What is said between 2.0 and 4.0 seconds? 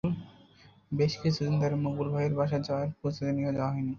ভাইয়ের বাসায় যাওয়ার প্রস্তুতি নিয়েও যাওয়া হয়নি।